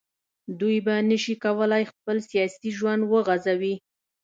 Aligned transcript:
دوی 0.59 0.77
به 0.85 0.93
نه 1.09 1.17
شي 1.23 1.33
کولای 1.43 1.83
خپل 1.91 2.17
سیاسي 2.29 2.69
ژوند 2.77 3.01
وغځوي 3.05 3.75